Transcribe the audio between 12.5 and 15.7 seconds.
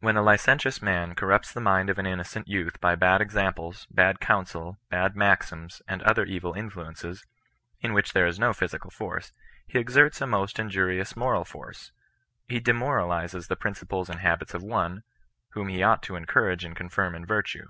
demoralizes the principles and habits of one, whom